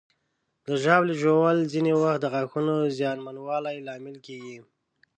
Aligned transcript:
د 0.65 0.67
ژاولې 0.83 1.13
ژوول 1.21 1.57
ځینې 1.73 1.91
وخت 2.01 2.19
د 2.21 2.25
غاښونو 2.33 2.75
زیانمنوالي 2.97 3.75
لامل 3.87 4.15
کېږي. 4.25 4.59